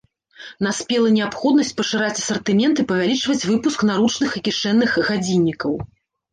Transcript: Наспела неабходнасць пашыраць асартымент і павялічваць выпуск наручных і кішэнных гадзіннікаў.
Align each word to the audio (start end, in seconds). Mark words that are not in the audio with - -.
Наспела 0.67 1.11
неабходнасць 1.17 1.73
пашыраць 1.81 2.17
асартымент 2.23 2.75
і 2.85 2.87
павялічваць 2.93 3.39
выпуск 3.53 3.79
наручных 3.93 4.29
і 4.35 4.45
кішэнных 4.51 4.91
гадзіннікаў. 5.13 5.71